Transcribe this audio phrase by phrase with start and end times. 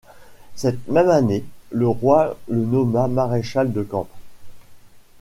[0.55, 4.07] Cette même année, le roi le nomma maréchal de camp.